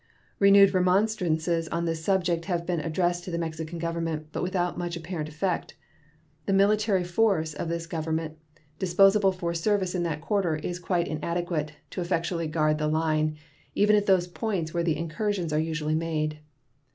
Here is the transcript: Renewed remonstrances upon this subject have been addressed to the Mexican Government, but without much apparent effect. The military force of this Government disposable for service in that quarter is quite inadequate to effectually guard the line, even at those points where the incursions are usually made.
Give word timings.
Renewed 0.39 0.73
remonstrances 0.73 1.67
upon 1.67 1.85
this 1.85 2.03
subject 2.03 2.45
have 2.45 2.65
been 2.65 2.79
addressed 2.79 3.23
to 3.23 3.29
the 3.29 3.37
Mexican 3.37 3.77
Government, 3.77 4.25
but 4.31 4.41
without 4.41 4.75
much 4.75 4.97
apparent 4.97 5.29
effect. 5.29 5.75
The 6.47 6.53
military 6.53 7.03
force 7.03 7.53
of 7.53 7.69
this 7.69 7.85
Government 7.85 8.35
disposable 8.79 9.31
for 9.31 9.53
service 9.53 9.93
in 9.93 10.01
that 10.01 10.19
quarter 10.21 10.55
is 10.55 10.79
quite 10.79 11.07
inadequate 11.07 11.73
to 11.91 12.01
effectually 12.01 12.47
guard 12.47 12.79
the 12.79 12.87
line, 12.87 13.37
even 13.75 13.95
at 13.95 14.07
those 14.07 14.25
points 14.27 14.73
where 14.73 14.81
the 14.81 14.97
incursions 14.97 15.53
are 15.53 15.59
usually 15.59 15.93
made. 15.93 16.39